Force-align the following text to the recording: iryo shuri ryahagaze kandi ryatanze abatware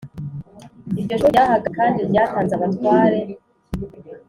iryo 0.99 1.15
shuri 1.19 1.33
ryahagaze 1.35 1.69
kandi 1.77 1.99
ryatanze 2.09 2.51
abatware 2.55 3.19